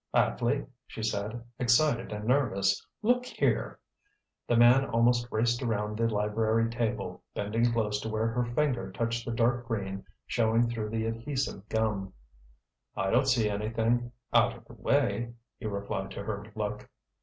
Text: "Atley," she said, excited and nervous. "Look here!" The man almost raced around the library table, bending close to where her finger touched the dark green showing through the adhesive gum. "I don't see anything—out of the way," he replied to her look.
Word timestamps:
"Atley," 0.15 0.65
she 0.87 1.03
said, 1.03 1.43
excited 1.59 2.11
and 2.11 2.25
nervous. 2.25 2.83
"Look 3.03 3.23
here!" 3.23 3.77
The 4.47 4.55
man 4.57 4.83
almost 4.85 5.27
raced 5.29 5.61
around 5.61 5.95
the 5.99 6.07
library 6.09 6.71
table, 6.71 7.21
bending 7.35 7.71
close 7.71 8.01
to 8.01 8.09
where 8.09 8.25
her 8.25 8.43
finger 8.43 8.91
touched 8.91 9.25
the 9.27 9.31
dark 9.31 9.67
green 9.67 10.03
showing 10.25 10.67
through 10.67 10.89
the 10.89 11.05
adhesive 11.05 11.69
gum. 11.69 12.13
"I 12.97 13.11
don't 13.11 13.27
see 13.27 13.47
anything—out 13.47 14.57
of 14.57 14.65
the 14.65 14.73
way," 14.73 15.35
he 15.59 15.67
replied 15.67 16.09
to 16.13 16.23
her 16.23 16.45
look. 16.55 16.89